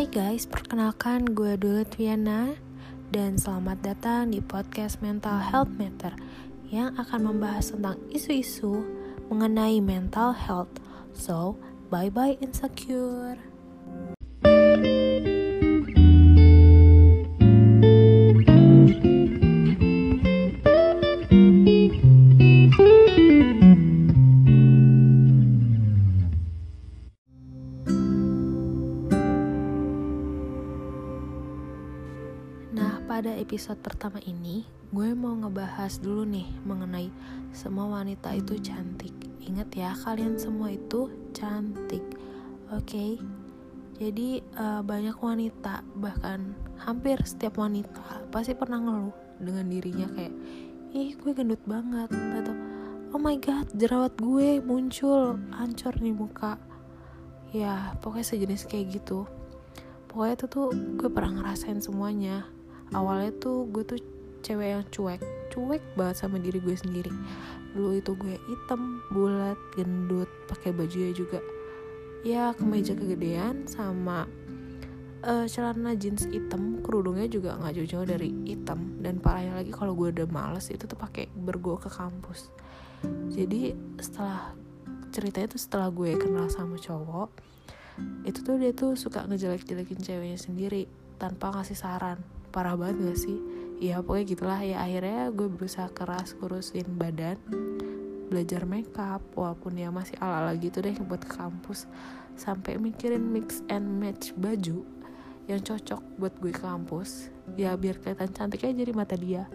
Hai 0.00 0.08
guys, 0.08 0.48
perkenalkan 0.48 1.36
gue 1.36 1.60
Dulu 1.60 1.84
Twiana 1.84 2.56
dan 3.12 3.36
selamat 3.36 3.84
datang 3.84 4.32
di 4.32 4.40
podcast 4.40 4.96
Mental 5.04 5.36
Health 5.36 5.68
Matter 5.76 6.16
yang 6.72 6.96
akan 6.96 7.28
membahas 7.28 7.76
tentang 7.76 8.00
isu-isu 8.08 8.80
mengenai 9.28 9.76
mental 9.84 10.32
health. 10.32 10.72
So, 11.12 11.60
bye-bye 11.92 12.40
insecure. 12.40 13.49
Episode 33.60 33.84
pertama 33.84 34.16
ini, 34.24 34.64
gue 34.88 35.12
mau 35.12 35.36
ngebahas 35.36 36.00
dulu 36.00 36.24
nih 36.24 36.48
mengenai 36.64 37.12
semua 37.52 37.92
wanita 37.92 38.32
itu 38.32 38.56
cantik. 38.56 39.12
Ingat 39.44 39.68
ya, 39.76 39.92
kalian 40.00 40.40
semua 40.40 40.72
itu 40.72 41.12
cantik. 41.36 42.00
Oke. 42.72 43.20
Jadi 44.00 44.40
uh, 44.56 44.80
banyak 44.80 45.12
wanita, 45.12 45.84
bahkan 45.92 46.56
hampir 46.80 47.20
setiap 47.20 47.60
wanita 47.60 48.32
pasti 48.32 48.56
pernah 48.56 48.80
ngeluh 48.80 49.12
dengan 49.36 49.68
dirinya 49.68 50.08
kayak, 50.08 50.32
"Ih, 50.96 51.12
gue 51.20 51.32
gendut 51.36 51.60
banget." 51.68 52.08
atau 52.16 52.56
"Oh 53.12 53.20
my 53.20 53.36
god, 53.44 53.68
jerawat 53.76 54.16
gue 54.16 54.64
muncul, 54.64 55.36
hancur 55.52 56.00
nih 56.00 56.16
muka." 56.16 56.56
Ya, 57.52 57.92
pokoknya 58.00 58.24
sejenis 58.24 58.64
kayak 58.64 59.04
gitu. 59.04 59.28
Pokoknya 60.08 60.40
itu 60.40 60.46
tuh 60.48 60.72
gue 60.72 61.12
pernah 61.12 61.44
ngerasain 61.44 61.84
semuanya 61.84 62.48
awalnya 62.94 63.30
tuh 63.38 63.66
gue 63.70 63.82
tuh 63.86 64.00
cewek 64.40 64.68
yang 64.76 64.84
cuek. 64.90 65.20
Cuek 65.50 65.82
banget 65.94 66.16
sama 66.22 66.36
diri 66.38 66.58
gue 66.62 66.76
sendiri. 66.76 67.12
Dulu 67.74 67.98
itu 67.98 68.12
gue 68.16 68.36
hitam 68.50 69.02
bulat 69.14 69.58
gendut 69.78 70.30
pakai 70.50 70.74
bajunya 70.74 71.14
juga 71.14 71.38
ya 72.20 72.52
kemeja 72.52 72.92
kegedean 72.92 73.64
sama 73.64 74.28
uh, 75.24 75.46
celana 75.48 75.96
jeans 75.96 76.28
hitam. 76.28 76.84
Kerudungnya 76.84 77.30
juga 77.30 77.56
nggak 77.56 77.80
jauh-jauh 77.80 78.06
dari 78.08 78.30
hitam. 78.44 79.00
Dan 79.00 79.22
parahnya 79.22 79.60
lagi 79.60 79.72
kalau 79.72 79.96
gue 79.96 80.12
udah 80.12 80.28
males 80.28 80.68
itu 80.68 80.84
tuh 80.84 80.98
pakai 80.98 81.30
bergo 81.32 81.80
ke 81.80 81.88
kampus. 81.88 82.52
Jadi 83.32 83.72
setelah 83.96 84.52
ceritanya 85.10 85.48
tuh 85.50 85.60
setelah 85.60 85.88
gue 85.90 86.14
kenal 86.14 86.46
sama 86.46 86.78
cowok 86.78 87.30
itu 88.24 88.40
tuh 88.40 88.56
dia 88.56 88.72
tuh 88.72 88.94
suka 88.96 89.26
ngejelek-jelekin 89.26 90.00
ceweknya 90.00 90.38
sendiri 90.38 90.86
tanpa 91.20 91.52
ngasih 91.52 91.76
saran 91.76 92.16
parah 92.50 92.74
banget 92.74 93.00
gak 93.06 93.18
sih? 93.18 93.38
Ya 93.80 94.02
pokoknya 94.04 94.24
gitulah. 94.28 94.60
Ya 94.60 94.82
akhirnya 94.84 95.32
gue 95.32 95.48
berusaha 95.48 95.88
keras 95.94 96.36
kurusin 96.36 96.86
badan 97.00 97.38
belajar 98.30 98.62
makeup 98.62 99.24
walaupun 99.34 99.74
ya 99.74 99.90
masih 99.90 100.14
ala-ala 100.22 100.54
gitu 100.54 100.78
deh 100.84 100.94
buat 101.02 101.24
ke 101.24 101.34
kampus. 101.34 101.88
Sampai 102.38 102.76
mikirin 102.76 103.22
mix 103.22 103.64
and 103.72 103.86
match 103.98 104.36
baju 104.36 104.86
yang 105.50 105.60
cocok 105.64 106.02
buat 106.20 106.34
gue 106.38 106.52
ke 106.54 106.62
kampus. 106.62 107.32
Ya 107.58 107.74
biar 107.74 107.98
kelihatan 107.98 108.30
cantik 108.30 108.62
aja 108.62 108.84
di 108.84 108.94
mata 108.94 109.18
dia. 109.18 109.48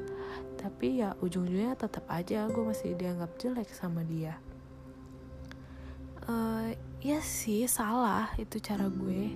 Tapi 0.60 1.06
ya 1.06 1.14
ujung-ujungnya 1.22 1.78
tetap 1.78 2.04
aja 2.10 2.50
gue 2.50 2.64
masih 2.66 2.98
dianggap 2.98 3.32
jelek 3.38 3.70
sama 3.72 4.02
dia. 4.04 4.42
Uh, 6.26 6.74
ya 7.06 7.22
sih 7.22 7.70
salah 7.70 8.34
itu 8.42 8.58
cara 8.58 8.90
gue 8.90 9.30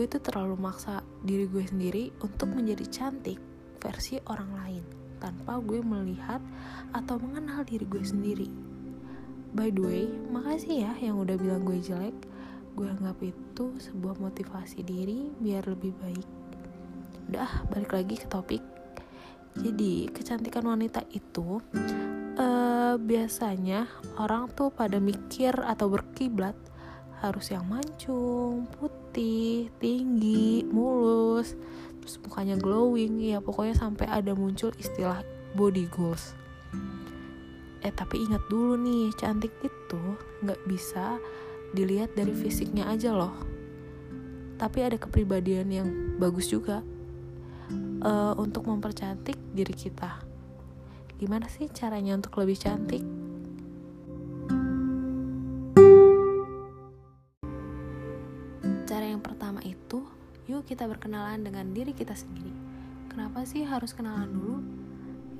gue 0.00 0.16
tuh 0.16 0.24
terlalu 0.24 0.56
maksa 0.56 1.04
diri 1.20 1.44
gue 1.44 1.60
sendiri 1.60 2.08
untuk 2.24 2.56
menjadi 2.56 2.88
cantik 2.88 3.36
versi 3.84 4.16
orang 4.32 4.48
lain 4.56 4.84
tanpa 5.20 5.60
gue 5.60 5.76
melihat 5.84 6.40
atau 6.96 7.20
mengenal 7.20 7.68
diri 7.68 7.84
gue 7.84 8.00
sendiri. 8.00 8.48
By 9.52 9.68
the 9.68 9.84
way, 9.84 10.08
makasih 10.32 10.88
ya 10.88 10.92
yang 11.04 11.20
udah 11.20 11.36
bilang 11.36 11.68
gue 11.68 11.76
jelek. 11.84 12.16
Gue 12.72 12.88
anggap 12.88 13.20
itu 13.20 13.76
sebuah 13.76 14.16
motivasi 14.16 14.80
diri 14.80 15.28
biar 15.36 15.68
lebih 15.68 15.92
baik. 16.00 16.28
Udah, 17.28 17.68
balik 17.68 17.92
lagi 17.92 18.16
ke 18.16 18.24
topik. 18.24 18.64
Jadi, 19.60 20.08
kecantikan 20.16 20.64
wanita 20.64 21.04
itu 21.12 21.60
uh, 22.40 22.96
biasanya 22.96 23.84
orang 24.16 24.48
tuh 24.56 24.72
pada 24.72 24.96
mikir 24.96 25.52
atau 25.60 25.92
berkiblat 25.92 26.56
harus 27.20 27.52
yang 27.52 27.68
mancung, 27.68 28.64
putih, 28.80 28.99
tinggi, 29.12 30.64
mulus, 30.70 31.54
terus 32.00 32.16
mukanya 32.22 32.56
glowing, 32.56 33.20
ya 33.20 33.38
pokoknya 33.42 33.76
sampai 33.76 34.06
ada 34.08 34.32
muncul 34.32 34.72
istilah 34.78 35.22
body 35.54 35.86
goals. 35.90 36.34
Eh 37.80 37.92
tapi 37.92 38.20
ingat 38.20 38.44
dulu 38.48 38.76
nih, 38.76 39.12
cantik 39.16 39.52
itu 39.64 40.02
nggak 40.44 40.60
bisa 40.68 41.16
dilihat 41.72 42.12
dari 42.14 42.32
fisiknya 42.34 42.88
aja 42.88 43.14
loh. 43.14 43.32
Tapi 44.60 44.78
ada 44.84 45.00
kepribadian 45.00 45.68
yang 45.72 45.88
bagus 46.20 46.52
juga 46.52 46.84
uh, 48.04 48.34
untuk 48.36 48.68
mempercantik 48.68 49.36
diri 49.56 49.72
kita. 49.72 50.20
Gimana 51.16 51.48
sih 51.48 51.68
caranya 51.72 52.16
untuk 52.16 52.36
lebih 52.40 52.56
cantik? 52.60 53.19
Kita 60.70 60.86
berkenalan 60.86 61.42
dengan 61.42 61.74
diri 61.74 61.90
kita 61.90 62.14
sendiri. 62.14 62.54
Kenapa 63.10 63.42
sih 63.42 63.66
harus 63.66 63.90
kenalan 63.90 64.30
dulu? 64.30 64.56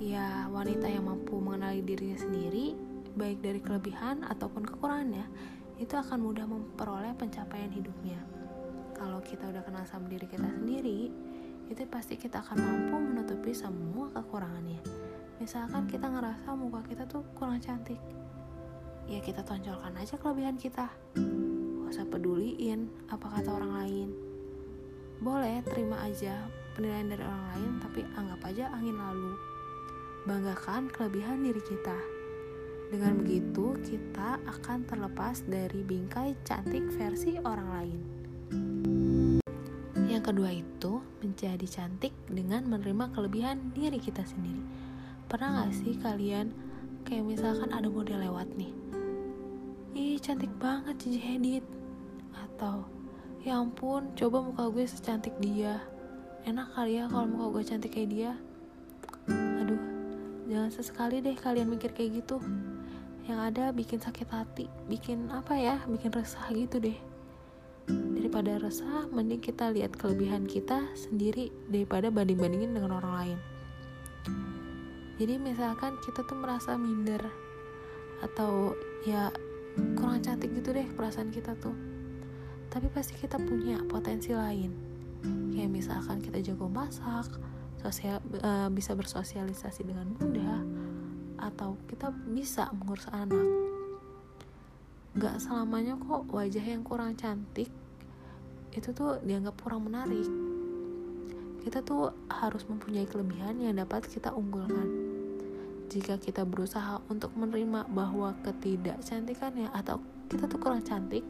Ya, 0.03 0.51
wanita 0.51 0.91
yang 0.91 1.07
mampu 1.07 1.39
mengenali 1.39 1.87
dirinya 1.87 2.19
sendiri, 2.19 2.75
baik 3.15 3.39
dari 3.39 3.63
kelebihan 3.63 4.27
ataupun 4.27 4.67
kekurangannya, 4.67 5.23
itu 5.79 5.95
akan 5.95 6.19
mudah 6.19 6.51
memperoleh 6.51 7.15
pencapaian 7.15 7.71
hidupnya. 7.71 8.19
Kalau 8.99 9.23
kita 9.23 9.47
udah 9.47 9.63
kenal 9.63 9.87
sama 9.87 10.11
diri 10.11 10.27
kita 10.27 10.51
sendiri, 10.51 11.15
itu 11.71 11.83
pasti 11.87 12.19
kita 12.19 12.43
akan 12.43 12.59
mampu 12.59 12.99
menutupi 12.99 13.55
semua 13.55 14.11
kekurangannya. 14.11 14.83
Misalkan 15.39 15.87
kita 15.87 16.11
ngerasa 16.11 16.59
muka 16.59 16.83
kita 16.91 17.07
tuh 17.07 17.23
kurang 17.39 17.63
cantik, 17.63 18.03
ya 19.07 19.23
kita 19.23 19.47
tonjolkan 19.47 19.95
aja 19.95 20.19
kelebihan 20.19 20.59
kita. 20.59 20.91
Gak 21.15 21.91
usah 21.95 22.07
peduliin 22.11 22.91
apa 23.07 23.31
kata 23.31 23.55
orang 23.55 23.73
lain 23.79 24.30
boleh 25.21 25.61
terima 25.69 26.01
aja 26.01 26.33
penilaian 26.73 27.13
dari 27.13 27.21
orang 27.21 27.45
lain, 27.53 27.71
tapi 27.85 28.01
anggap 28.17 28.41
aja 28.49 28.73
angin 28.73 28.97
lalu. 28.97 29.37
Banggakan 30.25 30.89
kelebihan 30.89 31.45
diri 31.45 31.61
kita. 31.61 31.97
Dengan 32.89 33.21
begitu, 33.21 33.77
kita 33.85 34.41
akan 34.49 34.89
terlepas 34.89 35.45
dari 35.45 35.85
bingkai 35.85 36.35
cantik 36.43 36.89
versi 36.97 37.37
orang 37.45 37.69
lain. 37.69 38.01
Yang 40.09 40.25
kedua 40.33 40.51
itu, 40.51 40.93
menjadi 41.21 41.67
cantik 41.69 42.17
dengan 42.27 42.67
menerima 42.67 43.13
kelebihan 43.15 43.71
diri 43.77 44.01
kita 44.01 44.25
sendiri. 44.25 44.65
Pernah 45.31 45.63
gak 45.69 45.77
sih 45.77 45.95
kalian, 46.01 46.51
kayak 47.07 47.29
misalkan 47.29 47.71
ada 47.71 47.87
model 47.87 48.25
lewat 48.25 48.51
nih, 48.59 48.73
ih 49.95 50.19
cantik 50.19 50.51
banget 50.59 50.99
Cici 50.99 51.21
Hedit, 51.23 51.65
atau 52.35 52.89
ya 53.41 53.57
ampun 53.57 54.13
coba 54.21 54.45
muka 54.45 54.69
gue 54.69 54.85
secantik 54.85 55.33
dia. 55.41 55.81
Enak 56.45 56.77
kali 56.77 57.01
ya 57.01 57.09
kalau 57.09 57.25
muka 57.25 57.47
gue 57.57 57.65
cantik 57.73 57.93
kayak 57.97 58.11
dia. 58.13 58.33
Aduh 59.33 59.81
jangan 60.45 60.69
sesekali 60.69 61.25
deh 61.25 61.33
kalian 61.41 61.73
mikir 61.73 61.97
kayak 61.97 62.21
gitu. 62.21 62.37
Yang 63.25 63.41
ada 63.53 63.65
bikin 63.73 63.97
sakit 63.97 64.29
hati 64.29 64.69
bikin 64.93 65.33
apa 65.33 65.57
ya 65.57 65.81
bikin 65.89 66.13
resah 66.13 66.45
gitu 66.53 66.85
deh. 66.85 66.99
Daripada 67.89 68.61
resah 68.61 69.09
mending 69.09 69.41
kita 69.41 69.73
lihat 69.73 69.97
kelebihan 69.97 70.45
kita 70.45 70.93
sendiri 70.93 71.49
daripada 71.73 72.13
banding-bandingin 72.13 72.77
dengan 72.77 73.01
orang 73.01 73.15
lain. 73.25 73.39
Jadi 75.17 75.41
misalkan 75.41 75.97
kita 76.05 76.29
tuh 76.29 76.37
merasa 76.37 76.77
minder 76.77 77.25
atau 78.21 78.77
ya 79.09 79.33
kurang 79.97 80.21
cantik 80.21 80.53
gitu 80.53 80.77
deh 80.77 80.85
perasaan 80.93 81.33
kita 81.33 81.57
tuh 81.57 81.90
tapi 82.71 82.87
pasti 82.89 83.19
kita 83.19 83.37
punya 83.37 83.83
potensi 83.91 84.31
lain. 84.31 84.71
Kayak 85.53 85.71
misalkan 85.75 86.23
kita 86.23 86.39
jago 86.41 86.71
masak 86.71 87.29
sosial 87.83 88.23
uh, 88.41 88.71
bisa 88.71 88.95
bersosialisasi 88.95 89.85
dengan 89.85 90.15
mudah 90.17 90.63
atau 91.43 91.75
kita 91.91 92.15
bisa 92.31 92.71
mengurus 92.71 93.11
anak. 93.11 93.45
Gak 95.19 95.43
selamanya 95.43 95.99
kok 95.99 96.31
wajah 96.31 96.63
yang 96.63 96.87
kurang 96.87 97.19
cantik 97.19 97.69
itu 98.71 98.89
tuh 98.95 99.19
dianggap 99.27 99.59
kurang 99.59 99.91
menarik. 99.91 100.31
Kita 101.67 101.83
tuh 101.83 102.15
harus 102.31 102.63
mempunyai 102.71 103.05
kelebihan 103.05 103.59
yang 103.59 103.77
dapat 103.77 104.07
kita 104.07 104.31
unggulkan 104.31 105.10
jika 105.91 106.23
kita 106.23 106.47
berusaha 106.47 107.03
untuk 107.11 107.35
menerima 107.35 107.91
bahwa 107.91 108.31
ketidakcantikannya 108.47 109.75
atau 109.75 109.99
kita 110.31 110.47
tuh 110.47 110.63
kurang 110.63 110.87
cantik, 110.87 111.27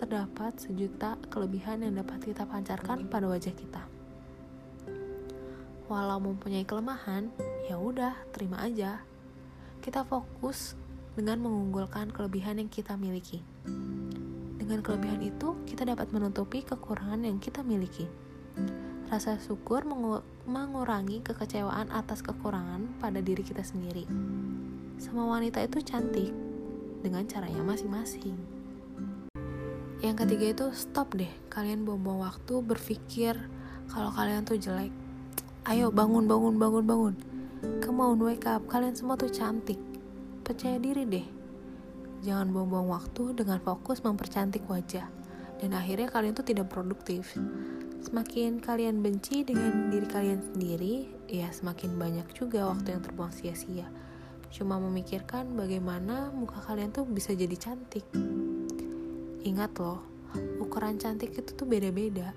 terdapat 0.00 0.56
sejuta 0.56 1.20
kelebihan 1.28 1.84
yang 1.84 2.00
dapat 2.00 2.24
kita 2.24 2.48
pancarkan 2.48 3.04
pada 3.12 3.28
wajah 3.28 3.52
kita. 3.52 3.84
Walau 5.92 6.16
mempunyai 6.24 6.64
kelemahan, 6.64 7.28
ya 7.68 7.76
udah, 7.76 8.16
terima 8.32 8.64
aja. 8.64 9.04
Kita 9.84 10.08
fokus 10.08 10.72
dengan 11.12 11.44
mengunggulkan 11.44 12.08
kelebihan 12.08 12.56
yang 12.64 12.72
kita 12.72 12.96
miliki. 12.96 13.44
Dengan 14.56 14.80
kelebihan 14.80 15.20
itu, 15.20 15.52
kita 15.68 15.84
dapat 15.84 16.08
menutupi 16.16 16.64
kekurangan 16.64 17.28
yang 17.28 17.36
kita 17.36 17.60
miliki. 17.60 18.08
Rasa 19.08 19.40
syukur 19.40 19.88
mengurangi 20.44 21.24
kekecewaan 21.24 21.88
atas 21.88 22.20
kekurangan 22.20 23.00
pada 23.00 23.24
diri 23.24 23.40
kita 23.40 23.64
sendiri. 23.64 24.04
Semua 25.00 25.32
wanita 25.32 25.64
itu 25.64 25.80
cantik 25.80 26.28
dengan 27.00 27.24
caranya 27.24 27.64
masing-masing. 27.64 28.36
Yang 30.04 30.16
ketiga 30.20 30.46
itu 30.52 30.66
stop 30.76 31.16
deh 31.16 31.32
kalian 31.48 31.88
buang-buang 31.88 32.20
waktu 32.20 32.60
berpikir 32.60 33.32
kalau 33.88 34.12
kalian 34.12 34.44
tuh 34.44 34.60
jelek. 34.60 34.92
Ayo 35.64 35.88
bangun 35.88 36.28
bangun 36.28 36.60
bangun 36.60 36.84
bangun. 36.84 37.14
Come 37.80 38.04
on 38.04 38.20
wake 38.20 38.44
up, 38.44 38.68
kalian 38.68 38.92
semua 38.92 39.16
tuh 39.16 39.32
cantik. 39.32 39.80
Percaya 40.44 40.76
diri 40.76 41.08
deh. 41.08 41.24
Jangan 42.28 42.52
buang-buang 42.52 42.92
waktu 42.92 43.32
dengan 43.32 43.56
fokus 43.64 44.04
mempercantik 44.04 44.68
wajah. 44.68 45.08
Dan 45.64 45.72
akhirnya 45.72 46.12
kalian 46.12 46.36
tuh 46.36 46.44
tidak 46.44 46.68
produktif 46.68 47.34
Semakin 47.98 48.62
kalian 48.62 49.02
benci 49.02 49.42
dengan 49.42 49.90
diri 49.90 50.06
kalian 50.06 50.40
sendiri, 50.54 51.10
ya 51.26 51.50
semakin 51.50 51.98
banyak 51.98 52.30
juga 52.30 52.70
waktu 52.70 52.94
yang 52.94 53.02
terbuang 53.02 53.34
sia-sia. 53.34 53.90
Cuma 54.54 54.78
memikirkan 54.78 55.58
bagaimana 55.58 56.30
muka 56.30 56.62
kalian 56.62 56.94
tuh 56.94 57.04
bisa 57.04 57.34
jadi 57.34 57.58
cantik. 57.58 58.06
Ingat 59.42 59.74
loh, 59.82 60.00
ukuran 60.62 60.96
cantik 60.96 61.34
itu 61.34 61.50
tuh 61.52 61.66
beda-beda. 61.66 62.32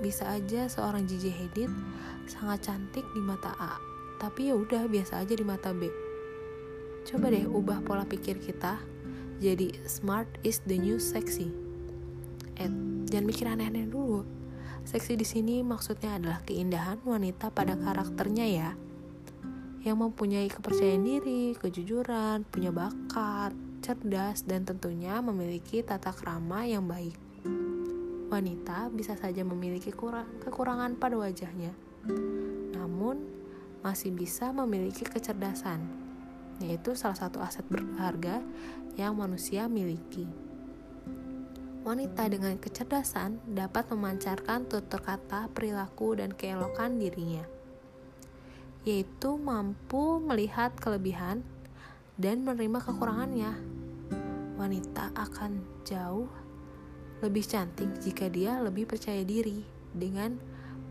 Bisa 0.00 0.32
aja 0.32 0.66
seorang 0.66 1.04
Gigi 1.04 1.30
Hadid 1.30 1.70
sangat 2.26 2.72
cantik 2.72 3.04
di 3.12 3.20
mata 3.20 3.52
A, 3.60 3.76
tapi 4.16 4.50
ya 4.50 4.58
udah 4.58 4.88
biasa 4.88 5.22
aja 5.22 5.36
di 5.36 5.44
mata 5.44 5.70
B. 5.76 5.86
Coba 7.06 7.28
deh 7.28 7.46
ubah 7.46 7.84
pola 7.84 8.08
pikir 8.08 8.40
kita 8.40 8.80
jadi 9.42 9.74
smart 9.90 10.30
is 10.46 10.62
the 10.70 10.78
new 10.78 11.02
sexy. 11.02 11.50
Eh, 12.58 12.70
jangan 13.10 13.26
mikir 13.26 13.46
aneh-aneh 13.50 13.90
dulu 13.90 14.41
Seksi 14.82 15.14
di 15.14 15.22
sini 15.22 15.62
maksudnya 15.62 16.18
adalah 16.18 16.42
keindahan 16.42 16.98
wanita 17.06 17.54
pada 17.54 17.78
karakternya 17.78 18.46
ya. 18.50 18.70
Yang 19.82 19.96
mempunyai 19.98 20.50
kepercayaan 20.50 21.02
diri, 21.02 21.54
kejujuran, 21.58 22.46
punya 22.46 22.70
bakat, 22.74 23.54
cerdas, 23.82 24.46
dan 24.46 24.62
tentunya 24.62 25.18
memiliki 25.18 25.82
tata 25.82 26.14
krama 26.14 26.66
yang 26.66 26.86
baik. 26.86 27.18
Wanita 28.30 28.88
bisa 28.94 29.18
saja 29.18 29.44
memiliki 29.44 29.92
kurang, 29.92 30.24
kekurangan 30.40 30.96
pada 30.96 31.20
wajahnya, 31.20 31.74
namun 32.72 33.28
masih 33.84 34.14
bisa 34.14 34.54
memiliki 34.56 35.04
kecerdasan, 35.04 35.84
yaitu 36.62 36.96
salah 36.96 37.18
satu 37.18 37.44
aset 37.44 37.66
berharga 37.68 38.40
yang 38.96 39.18
manusia 39.18 39.68
miliki. 39.68 40.41
Wanita 41.82 42.30
dengan 42.30 42.54
kecerdasan 42.62 43.42
dapat 43.58 43.90
memancarkan 43.90 44.70
tutur 44.70 45.02
kata, 45.02 45.50
perilaku, 45.50 46.14
dan 46.14 46.30
keelokan 46.30 46.94
dirinya, 46.94 47.42
yaitu 48.86 49.34
mampu 49.34 50.22
melihat 50.22 50.70
kelebihan 50.78 51.42
dan 52.14 52.46
menerima 52.46 52.78
kekurangannya. 52.86 53.58
Wanita 54.54 55.10
akan 55.10 55.82
jauh 55.82 56.30
lebih 57.18 57.42
cantik 57.42 57.98
jika 57.98 58.30
dia 58.30 58.62
lebih 58.62 58.86
percaya 58.86 59.26
diri 59.26 59.66
dengan 59.90 60.38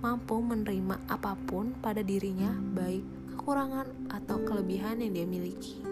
mampu 0.04 0.44
menerima 0.44 1.08
apa 1.08 1.40
pun 1.48 1.72
pada 1.80 2.04
dirinya, 2.04 2.52
baik 2.52 3.32
kekurangan 3.32 4.12
atau 4.12 4.44
kelebihan 4.44 5.00
yang 5.00 5.16
dia 5.16 5.24
miliki. 5.24 5.91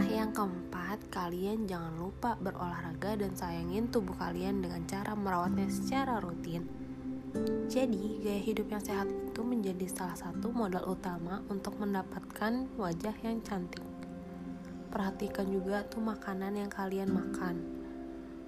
Nah, 0.00 0.08
yang 0.08 0.32
keempat 0.32 1.12
kalian 1.12 1.68
jangan 1.68 1.92
lupa 2.00 2.32
berolahraga 2.40 3.20
dan 3.20 3.36
sayangin 3.36 3.92
tubuh 3.92 4.16
kalian 4.16 4.64
dengan 4.64 4.88
cara 4.88 5.12
merawatnya 5.12 5.68
secara 5.68 6.16
rutin. 6.24 6.64
Jadi, 7.68 8.16
gaya 8.24 8.40
hidup 8.40 8.72
yang 8.72 8.80
sehat 8.80 9.12
itu 9.12 9.44
menjadi 9.44 9.84
salah 9.92 10.16
satu 10.16 10.56
modal 10.56 10.88
utama 10.88 11.44
untuk 11.52 11.76
mendapatkan 11.76 12.64
wajah 12.80 13.12
yang 13.20 13.44
cantik. 13.44 13.84
Perhatikan 14.88 15.52
juga 15.52 15.84
tuh 15.84 16.00
makanan 16.00 16.56
yang 16.56 16.72
kalian 16.72 17.12
makan. 17.12 17.60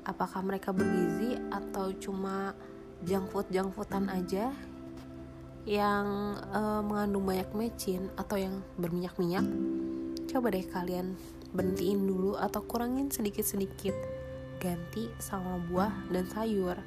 Apakah 0.08 0.40
mereka 0.40 0.72
bergizi 0.72 1.36
atau 1.52 1.92
cuma 2.00 2.56
junk 3.04 3.28
food 3.28 3.52
junk 3.52 3.76
foodan 3.76 4.08
aja 4.08 4.56
yang 5.68 6.32
uh, 6.48 6.80
mengandung 6.80 7.28
banyak 7.28 7.52
mecin 7.52 8.08
atau 8.16 8.40
yang 8.40 8.64
berminyak-minyak? 8.80 9.44
Coba 10.32 10.48
deh 10.48 10.64
kalian 10.64 11.12
berhentiin 11.52 12.08
dulu 12.08 12.40
atau 12.40 12.64
kurangin 12.64 13.12
sedikit-sedikit. 13.12 13.92
Ganti 14.56 15.12
sama 15.20 15.60
buah 15.68 15.92
dan 16.08 16.24
sayur 16.32 16.80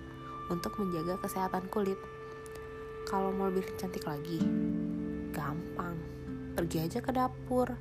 untuk 0.49 0.77
menjaga 0.81 1.21
kesehatan 1.21 1.69
kulit. 1.69 1.97
Kalau 3.05 3.29
mau 3.29 3.53
lebih 3.53 3.77
cantik 3.77 4.09
lagi 4.09 4.41
gampang. 5.29 5.93
Pergi 6.57 6.77
aja 6.81 6.99
ke 7.03 7.13
dapur. 7.13 7.77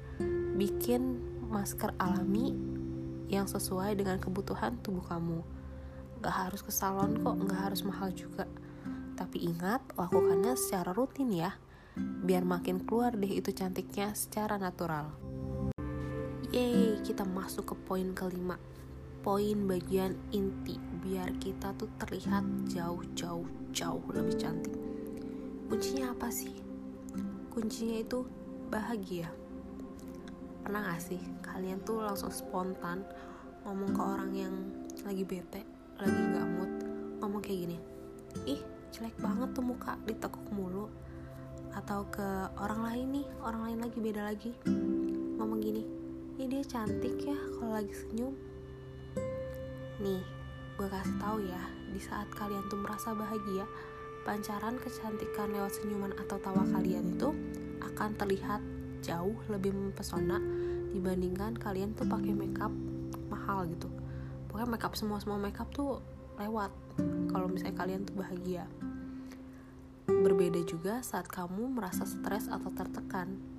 Bikin 0.55 1.19
masker 1.49 1.97
alami 1.97 2.53
yang 3.33 3.49
sesuai 3.49 3.97
dengan 3.97 4.21
kebutuhan 4.21 4.77
tubuh 4.85 5.03
kamu. 5.09 5.41
Gak 6.21 6.35
harus 6.49 6.61
ke 6.61 6.73
salon 6.75 7.17
kok 7.25 7.37
gak 7.49 7.73
harus 7.73 7.81
mahal 7.87 8.13
juga. 8.13 8.45
Tapi 9.15 9.47
ingat 9.49 9.81
lakukannya 9.97 10.59
secara 10.59 10.93
rutin 10.93 11.33
ya. 11.33 11.57
Biar 11.97 12.43
makin 12.43 12.83
keluar 12.83 13.15
deh 13.15 13.31
itu 13.31 13.55
cantiknya 13.55 14.11
secara 14.19 14.59
natural 14.59 15.24
Yeay, 16.55 17.03
kita 17.03 17.27
masuk 17.27 17.75
ke 17.75 17.77
poin 17.83 18.15
kelima. 18.15 18.55
Poin 19.27 19.67
bagian 19.67 20.15
inti 20.31 20.79
Biar 21.03 21.35
kita 21.43 21.75
tuh 21.75 21.91
terlihat 21.99 22.47
jauh-jauh 22.71 23.43
jauh 23.75 24.05
lebih 24.15 24.39
cantik. 24.39 24.71
Kuncinya 25.67 26.15
apa 26.15 26.31
sih? 26.31 26.55
Kuncinya 27.51 27.99
itu 27.99 28.23
bahagia. 28.71 29.35
Pernah 30.63 30.95
gak 30.95 31.03
sih 31.03 31.19
kalian 31.43 31.83
tuh 31.83 32.07
langsung 32.07 32.31
spontan 32.31 33.03
Ngomong 33.67 33.91
ke 33.91 34.03
orang 34.07 34.31
yang 34.39 34.55
lagi 35.03 35.27
bete 35.27 35.67
Lagi 35.99 36.23
gak 36.39 36.49
mood 36.55 36.73
Ngomong 37.19 37.43
kayak 37.43 37.67
gini 37.67 37.79
Ih 38.47 38.63
jelek 38.95 39.19
banget 39.19 39.59
tuh 39.59 39.67
muka 39.67 39.99
ditekuk 40.07 40.47
mulu. 40.55 40.87
Atau 41.75 42.07
ke 42.15 42.47
orang 42.63 42.87
lain 42.87 43.07
nih 43.11 43.27
Orang 43.43 43.67
lain 43.67 43.79
lagi 43.83 43.99
beda 43.99 44.23
lagi 44.23 44.55
Ngomong 45.35 45.59
gini 45.59 46.04
ya 46.35 46.51
dia 46.51 46.63
cantik 46.67 47.15
ya 47.23 47.39
kalau 47.59 47.79
lagi 47.79 47.95
senyum. 47.95 48.35
Nih 50.03 50.23
gue 50.75 50.89
kasih 50.91 51.17
tahu 51.23 51.39
ya 51.47 51.63
di 51.95 52.01
saat 52.03 52.27
kalian 52.35 52.67
tuh 52.67 52.83
merasa 52.83 53.15
bahagia 53.15 53.63
pancaran 54.27 54.75
kecantikan 54.83 55.55
lewat 55.55 55.79
senyuman 55.79 56.11
atau 56.19 56.35
tawa 56.43 56.67
kalian 56.75 57.15
itu 57.15 57.31
akan 57.79 58.19
terlihat 58.19 58.59
jauh 59.05 59.39
lebih 59.47 59.71
mempesona 59.71 60.43
dibandingkan 60.91 61.55
kalian 61.55 61.95
tuh 61.95 62.11
pakai 62.11 62.35
makeup 62.35 62.75
mahal 63.31 63.71
gitu. 63.71 63.87
Pokoknya 64.51 64.75
makeup 64.75 64.99
semua 64.99 65.23
semua 65.23 65.39
makeup 65.39 65.71
tuh 65.71 66.03
lewat 66.43 66.75
kalau 67.31 67.47
misalnya 67.47 67.79
kalian 67.79 68.03
tuh 68.03 68.19
bahagia. 68.19 68.67
Berbeda 70.11 70.59
juga 70.67 70.99
saat 71.07 71.31
kamu 71.31 71.79
merasa 71.79 72.03
stres 72.03 72.51
atau 72.51 72.75
tertekan 72.75 73.54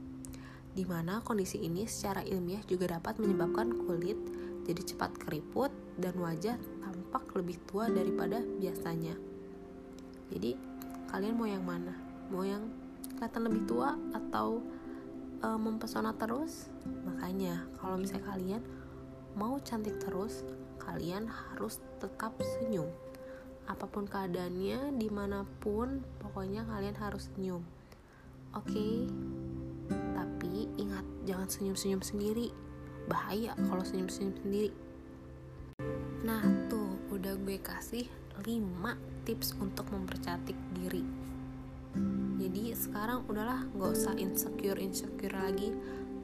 di 0.76 0.84
mana 0.84 1.24
kondisi 1.24 1.64
ini 1.64 1.88
secara 1.88 2.20
ilmiah 2.28 2.60
juga 2.68 3.00
dapat 3.00 3.16
menyebabkan 3.24 3.72
kulit 3.88 4.20
jadi 4.68 4.82
cepat 4.84 5.16
keriput 5.24 5.72
dan 5.96 6.20
wajah 6.20 6.60
tampak 6.84 7.24
lebih 7.38 7.56
tua 7.64 7.88
daripada 7.88 8.44
biasanya. 8.60 9.16
Jadi, 10.34 10.58
kalian 11.08 11.38
mau 11.40 11.48
yang 11.48 11.64
mana? 11.64 11.96
Mau 12.28 12.44
yang 12.44 12.68
kelihatan 13.16 13.46
lebih 13.48 13.64
tua 13.70 13.96
atau 14.12 14.60
e, 15.40 15.48
mempesona 15.56 16.12
terus? 16.18 16.68
Makanya, 17.08 17.62
kalau 17.80 17.96
misalnya 18.02 18.26
kalian 18.36 18.62
mau 19.38 19.56
cantik 19.62 19.96
terus, 20.02 20.44
kalian 20.82 21.30
harus 21.30 21.80
tetap 22.02 22.36
senyum. 22.58 22.90
Apa 23.70 23.86
pun 23.86 24.10
keadaannya, 24.10 24.98
di 24.98 25.08
mana 25.14 25.46
pun, 25.62 26.02
pokoknya 26.20 26.66
kalian 26.68 26.98
harus 26.98 27.30
senyum. 27.32 27.62
Oke, 28.58 28.74
okay? 28.74 28.94
Ingat, 30.76 31.06
jangan 31.30 31.48
senyum-senyum 31.48 32.02
sendiri. 32.02 32.48
Bahaya 33.06 33.54
kalau 33.70 33.84
senyum-senyum 33.86 34.36
sendiri. 34.42 34.72
Nah, 36.26 36.42
tuh 36.68 36.98
udah 37.14 37.38
gue 37.38 37.58
kasih 37.62 38.10
5 38.42 38.98
tips 39.26 39.54
untuk 39.62 39.88
mempercantik 39.94 40.58
diri. 40.74 41.06
Jadi 42.36 42.76
sekarang 42.76 43.24
udahlah 43.32 43.64
nggak 43.72 43.92
usah 43.96 44.14
insecure 44.20 44.78
insecure 44.78 45.32
lagi 45.32 45.72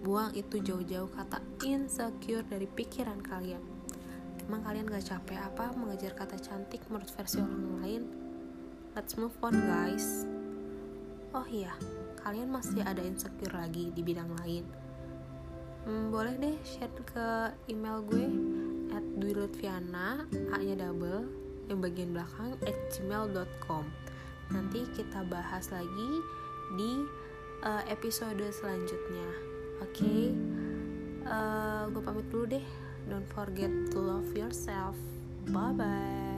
buang 0.02 0.34
itu 0.34 0.58
jauh-jauh 0.58 1.14
kata 1.14 1.38
insecure 1.62 2.42
dari 2.42 2.66
pikiran 2.66 3.22
kalian 3.22 3.62
emang 4.50 4.66
kalian 4.66 4.90
gak 4.90 5.06
capek 5.06 5.38
apa 5.38 5.70
mengejar 5.78 6.18
kata 6.18 6.42
cantik 6.42 6.82
menurut 6.90 7.08
versi 7.14 7.38
orang 7.38 7.66
lain 7.80 8.02
let's 8.98 9.14
move 9.14 9.32
on 9.46 9.54
guys 9.54 10.26
oh 11.38 11.46
iya 11.46 11.78
kalian 12.22 12.50
masih 12.54 12.82
ada 12.86 13.02
insecure 13.02 13.54
lagi 13.54 13.90
di 13.94 14.02
bidang 14.06 14.32
lain? 14.42 14.66
Hmm, 15.82 16.14
boleh 16.14 16.38
deh 16.38 16.58
share 16.62 16.94
ke 17.02 17.28
email 17.66 18.06
gue 18.06 18.30
at 18.94 19.06
dwilutviana 19.18 20.30
a 20.54 20.58
nya 20.62 20.78
double 20.78 21.26
yang 21.66 21.82
bagian 21.82 22.14
belakang 22.14 22.54
at 22.68 22.78
gmail.com 22.94 23.86
nanti 24.52 24.86
kita 24.94 25.26
bahas 25.26 25.72
lagi 25.74 26.12
di 26.78 26.92
uh, 27.66 27.84
episode 27.88 28.44
selanjutnya. 28.52 29.30
Oke? 29.82 29.98
Okay? 29.98 30.22
uh, 31.26 31.32
eh, 31.32 31.84
gue 31.90 32.02
pamit 32.04 32.28
dulu 32.30 32.46
deh. 32.60 32.66
Don't 33.10 33.28
forget 33.34 33.72
to 33.90 33.98
love 33.98 34.30
yourself. 34.38 34.94
Bye 35.50 35.74
bye 35.74 36.31